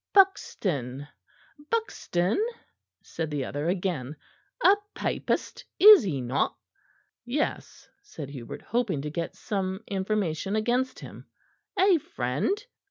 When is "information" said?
9.85-10.55